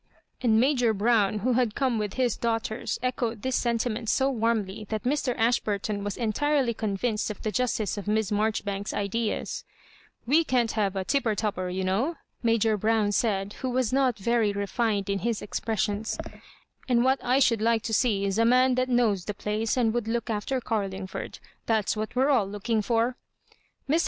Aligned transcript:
And 0.41 0.59
Major 0.59 0.95
Brown, 0.95 1.41
who 1.45 1.53
had 1.53 1.75
come 1.75 1.99
with 1.99 2.15
his 2.15 2.35
daughters, 2.35 2.97
echoed 3.03 3.43
this 3.43 3.55
sentiment 3.55 4.09
so 4.09 4.31
warmly 4.31 4.87
that 4.89 5.03
Mr. 5.03 5.35
Ashburton 5.37 6.03
was 6.03 6.17
entirely 6.17 6.73
convinced 6.73 7.29
of 7.29 7.43
the 7.43 7.51
justice 7.51 7.99
of 7.99 8.07
Miss 8.07 8.31
Marjoribanks's 8.31 8.95
ideaa 8.97 9.63
''We 10.27 10.43
can't 10.43 10.71
have 10.71 10.95
a 10.95 11.05
tip 11.05 11.25
topper, 11.37 11.69
you 11.69 11.83
know," 11.83 12.15
Major 12.41 12.77
Brown 12.77 13.11
said, 13.11 13.53
who 13.61 13.69
was 13.69 13.93
not 13.93 14.17
very, 14.17 14.51
refined 14.51 15.07
in 15.07 15.19
his 15.19 15.39
expres 15.39 15.81
sions; 15.81 16.17
and 16.89 17.03
what 17.03 17.23
I 17.23 17.37
should 17.37 17.61
like 17.61 17.83
to 17.83 17.93
see 17.93 18.25
is 18.25 18.39
a 18.39 18.43
man 18.43 18.73
that 18.73 18.89
knows 18.89 19.25
the 19.25 19.35
place 19.35 19.77
and 19.77 19.93
would 19.93 20.07
look 20.07 20.31
after 20.31 20.59
Car 20.59 20.87
lingford. 20.89 21.37
Thafs 21.67 21.95
what 21.95 22.15
we're 22.15 22.29
all 22.31 22.47
looking 22.47 22.81
for." 22.81 23.17
Mr. 23.87 23.99